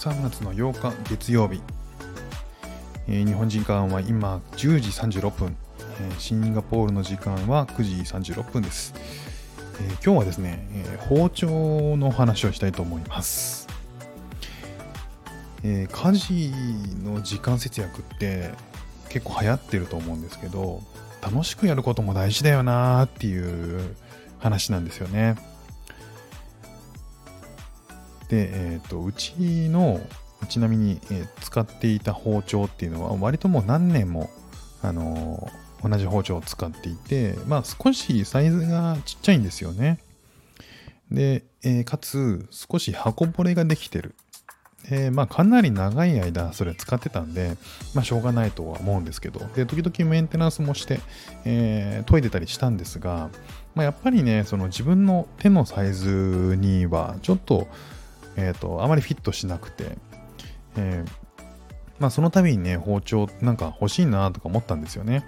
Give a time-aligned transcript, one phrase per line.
[0.00, 1.60] 3月の8日月曜日、
[3.06, 4.88] えー日本時間は今10時
[5.20, 7.82] 36分、えーシンガポールの時間は9
[8.22, 8.94] 時36分です、
[9.78, 13.68] えー今日はですね、え包丁の話をしたいと思います、
[15.64, 16.50] えー家事
[17.04, 18.52] の時間節約って
[19.10, 20.82] 結構流行ってると思うんですけど
[21.20, 23.94] 楽しくやることも大事だよなーっていう
[24.38, 25.49] 話なんですよね。
[28.30, 29.34] で、えー、とうち
[29.68, 30.00] の
[30.48, 34.30] ちなみに、えー使っていた包丁っていうのは割ともう何年も、
[34.82, 39.98] あのー同じ包丁を使っていてまあ少しサイズがちっちゃいんですよね。
[41.10, 44.14] で、えーかつ少し箱ぼれができてる。
[44.90, 47.56] えーまあかなり長い間それ使ってたんで、
[47.94, 51.00] まあしょうがないとは思うんですけど、で、時々メンテナンスもして、
[51.44, 53.30] えー研いでたりしたんですが、
[53.74, 57.68] まあやっぱりね、その自分の手のサイズにはちょっと、
[58.36, 59.98] えっ、と、あまりフィットしなくて、
[60.76, 61.30] えー
[62.00, 65.22] まあその度にね、包丁なんか欲しいなとか思ったんですよね。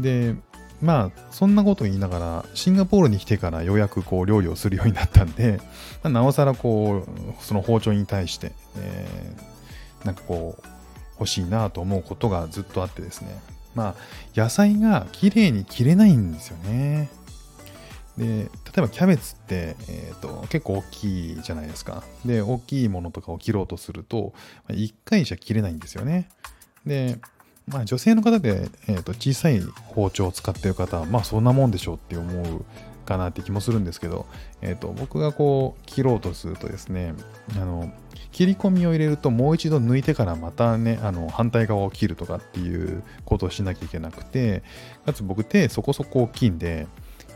[0.00, 0.34] で、
[0.82, 5.60] まあそんなこと言いながら、シンガポールに来てからようやくこう料理をするようになったんで、
[6.02, 9.50] ま あなおさらこう、その包丁に対して、えー
[10.04, 10.66] なんかこう、
[11.18, 13.38] 欲しいなと思うことがずっとあってですね。
[13.74, 13.94] まあ、
[14.34, 17.10] 野菜が綺麗に切れないんですよね。
[18.18, 22.02] で、例えばキャベツって、えーと結構大きいじゃないですか。
[22.24, 24.32] で、大きいものとかを切ろうとすると、
[24.68, 26.28] まあ1回じゃ切れないんですよね。
[26.84, 27.18] で、
[27.66, 32.64] まあ女性の方で、えーと小さい包丁を使ってる方は、まあそんなもんでしょうって思う
[33.06, 34.26] かなって気もするんですけど、
[34.60, 37.14] えーと僕がこう切ろうとするとですね、
[37.56, 37.92] あの、
[38.32, 44.62] 切り込みを入れるともう一度抜いてからまたね、あの反対側を切るとかっていうことをしなきゃいけなくて、
[45.04, 46.86] かつ僕手そこそこ大きいんで、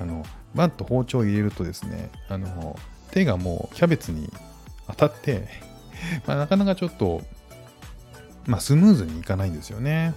[0.00, 2.78] あの、バッと包丁を入れるとですね、あの、
[3.10, 4.30] 手がもうキャベツに
[4.88, 5.48] 当たって、
[6.26, 7.22] まあ、なかなかちょっと、
[8.46, 10.14] まあ、スムーズにいかないんですよね。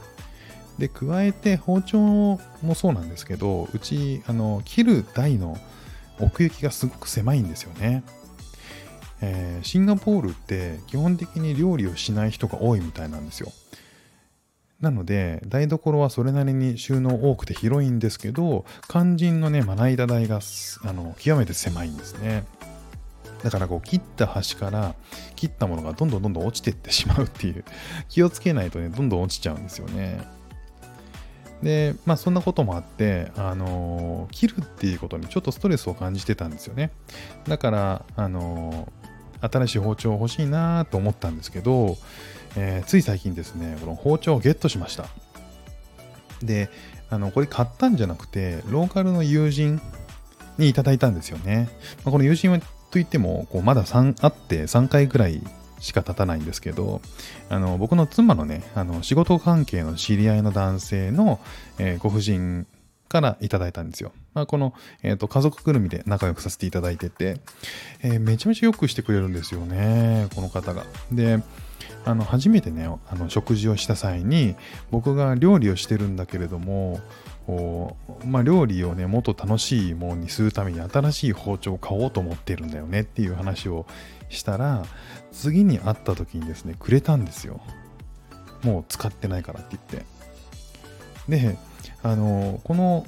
[0.77, 2.39] で、加えて包丁も
[2.75, 5.57] そうなんですけど、うち、あの、切る台の
[6.19, 8.03] 奥行きがすごく狭いんですよね。
[9.21, 13.51] えーシンガポールって基本的に料理をしない人が多いみたいなんですよ。
[14.81, 20.39] なので、台所はそれなりに収納多くて広いんですけど、肝心のね、まな板台が
[20.83, 22.45] あの極めて狭いんですね。
[23.43, 24.95] だからこう切った端から
[25.35, 27.63] 切ったものがどんどんどんどん落ちていってしまうっていう
[28.09, 30.19] 気をつけないとねどんどん落ちちゃうんですよね。
[31.61, 36.91] でまあそんなこともあって、あのー切るっていうことにちょっとストレスを感じてたんですよね。
[37.47, 38.97] だから、あのー
[39.39, 41.95] 新しい包丁欲しいなと思ったんですけど、
[42.57, 45.05] えーつい最近ですねこの包丁をゲットしました。
[46.43, 46.69] で
[47.09, 49.81] あのこれ買ったんじゃなくてローカルの友人
[50.57, 51.69] にいただいたんですよね。
[52.03, 52.59] まあこの友人は
[52.91, 55.41] といってもこうまだ3会って3回ぐらい
[55.79, 57.01] しか経たないんですけど
[57.49, 61.39] あの僕の妻のねあの仕事関係の知り合いの男性の、
[61.77, 62.65] えーご婦人
[63.09, 64.11] からいただいたんですよ。
[64.33, 67.39] まあ、この、えーと家族ぐるみで仲良くさせていただいてて、
[68.03, 70.83] えーめちゃめちゃよくしてくれるんですよねこの方が。
[71.11, 71.39] で
[72.07, 74.55] あの初めてねあの食事をした際に
[74.91, 77.01] 僕が料理をしてるんだけれども
[77.45, 83.85] こうまあ、料理をねもっと楽しいものにするために新しい包丁を買おうと思ってるんだよねっていう話を
[84.29, 84.83] したら
[85.31, 87.61] 次に会った時にですねくれたんですよ。
[88.63, 90.05] もう使ってないからって言って。
[91.29, 91.57] で
[92.03, 93.05] あのこの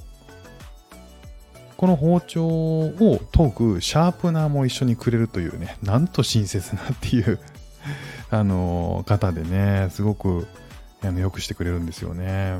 [1.75, 7.39] この包丁を研ぐシャープナーも一緒にくれるというねなんと親切なっていう
[8.31, 10.47] あの方でねすごく
[11.01, 12.57] あのよくしてくれるんですよね。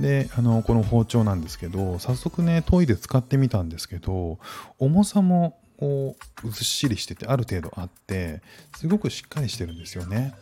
[0.00, 4.38] であのこの包丁なんですけど早速ね研いで使ってみたんですけど
[4.78, 8.42] 重さもこうずっしりしててある程度あって
[8.76, 10.34] すごくしっかりしてるんですよね。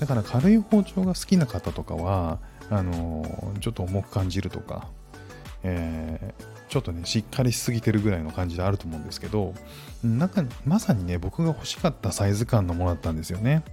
[0.00, 2.38] だから軽い包丁が好きな方とかは
[2.70, 4.88] あのちょっと重く感じるとか、
[5.62, 9.54] えーちょっとねしっかりしすぎてるぐらいの感じであると思うんですけど
[10.04, 13.64] なんかまさにね僕が欲しかったサイズ感のものだったんですよね。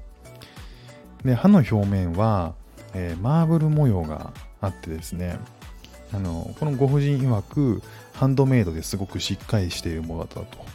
[1.23, 2.53] で刃の表面は、
[2.93, 4.31] えーマーブル模様が
[4.61, 5.39] あってですね
[6.13, 7.81] あのこのご婦人曰く
[8.13, 10.65] ハンドメイドですごくしっかりしているものだったと。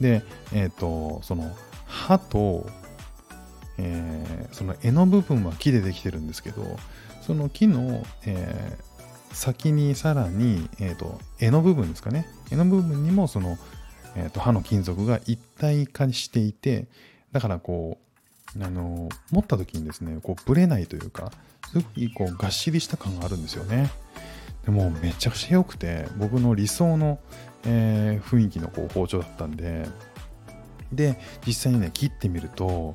[0.00, 0.22] で
[0.52, 2.68] えっ、とその刃と、
[3.78, 6.78] えーその柄の部分は木でできてるんですけど
[7.22, 8.87] その木の、えー
[9.32, 13.58] 先にさらに、えー、と柄の部分ですかね柄の部分にもその、
[14.16, 16.86] えー、と刃の金属が一体化していて
[17.32, 17.98] だからこ
[18.56, 21.30] うあの持った時にですねこうブレないというか
[21.70, 23.90] すごくこうがっしりした感があるんですよね
[24.64, 27.18] でもめちゃくちゃ良くて僕の理想の、
[27.64, 29.86] えー雰囲気のこう包丁だったんで
[30.92, 32.94] で、実際にね、切ってみると、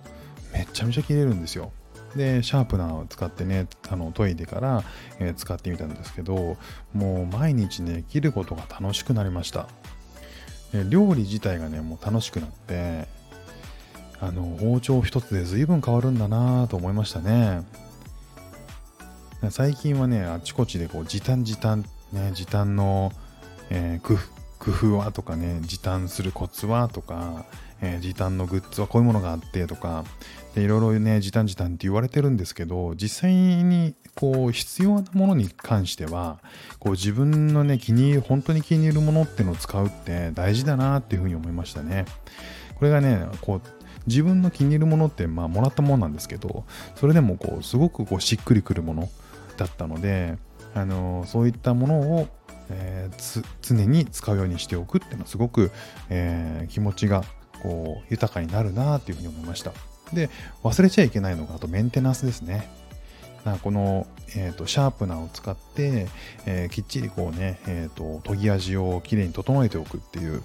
[0.52, 1.72] めちゃめちゃ切れるんですよ。
[2.16, 4.84] で、シャープナーを使ってね、あの研いでから、
[5.20, 6.58] えー、使ってみたんですけど、
[6.94, 9.68] もう毎日ね、切ることが楽しくなりました。
[10.90, 13.08] 料理自体がね、もう楽しくなって、
[14.20, 17.64] あの、包丁一つで随分変わるんだなと思いましたね。
[19.52, 21.84] 最近はね、あちこちでこう時短時短、
[22.14, 23.12] ね、時短の、
[23.70, 24.18] えー、
[24.58, 27.46] 工夫はとかね、時短するコツはとか、
[27.86, 30.06] えー、時短のグッズはこういうものがあってとか、
[30.56, 36.40] でいろいろね、時短時短って言われてるんですけど、実際にこう必要なものに関しては、
[36.80, 42.06] こう自分のね、気に入る、本当に気に入るものっていうのを使うって大事だなっていうふうに思いましたね。
[42.76, 43.62] これがね、こう、
[44.08, 46.64] 自分の気に入るものってまあもらったものなんですけど、
[46.96, 49.10] それでもこうすごくこうしっくりくるもの
[49.58, 50.38] だったので、
[50.74, 52.28] あのー、そういったものを、
[52.70, 55.72] えー、常に使うようにしておくっていうのはすごく、
[56.10, 57.24] えー、気持ちが
[57.64, 59.72] こう豊かになるなっていうふうに思いました。
[60.14, 60.30] で、
[60.64, 62.70] 忘れちゃいけないのがあとメンテナンスですね。
[63.62, 64.08] この、
[64.38, 66.08] えーと、シャープナーを使って、
[66.46, 70.44] えー、きっちりこうね、えーと、研ぎ味をきれいに整えておくっていう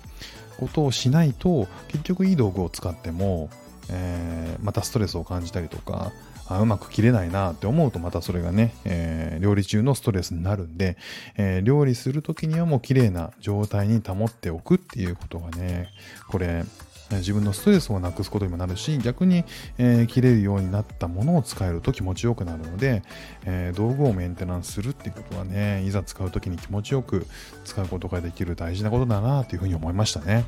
[0.59, 3.50] ことをしないと結局いい道具を使っても、
[3.88, 6.12] えー、またストレスを感じたりとか
[6.49, 10.97] あうまく切れないなって思うとまたそれがね、えー、料理中のストレスになるんで、
[11.37, 15.91] えー、料理する時にはもう綺麗な状態に保っておくっていうことがね
[16.29, 16.65] これ
[17.10, 19.44] 自分のストレスをなくすことにもなるし逆に、
[19.78, 23.02] えー、切れるようになったものを使えると気持ちよくなるので、
[23.44, 27.26] えー、道具をメンテナンスするっていうことはねいざ使う時に気持ちよく
[27.64, 30.46] 使うことができる大事なことだなというふうに思いましたね。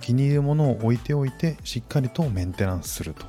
[0.00, 3.26] 気に入るものを置いておいてしっかりとメンテナンスすると、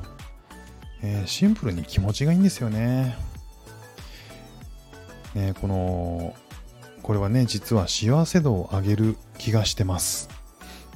[1.03, 3.15] えー、シンプルに気持ちがいいんですよね。
[5.35, 6.35] ねこの
[7.03, 10.34] これはね実は幸せ度を上げる気がしてます。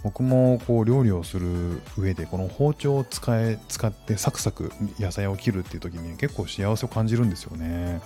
[0.03, 8.01] 僕もこう料理をする上でこの包丁を使え使ってサクサク野菜を切るっていう時に結構幸せを感じるんですよね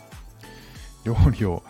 [1.04, 1.63] 料理を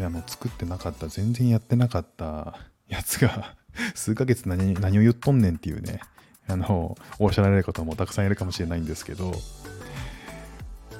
[0.00, 2.58] あの作ってなかった全然やってなかった
[2.88, 3.54] やつが
[3.94, 6.00] 数ヶ月何何を言っとんねんっていうね
[6.48, 9.32] あのおっしゃられる方もたくさんいるかもしれないんですけど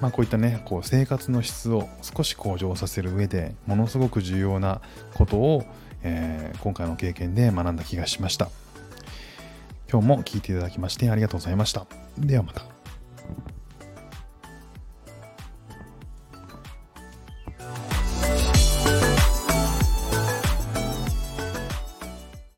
[0.00, 4.82] まあこういったねこう生活の質を少し向上させる上でものすごく重要な
[5.14, 5.64] ことを、
[6.02, 8.50] えー、今回の経験で学んだ気がしました。
[9.90, 11.86] 今日も聴いていただきましてありがとうございました。
[12.18, 12.75] ではまた。